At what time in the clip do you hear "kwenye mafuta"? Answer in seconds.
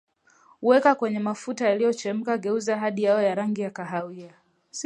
0.95-1.69